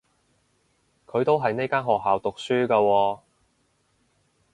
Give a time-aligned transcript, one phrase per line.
[1.05, 3.19] 佢都喺呢間學校讀書㗎喎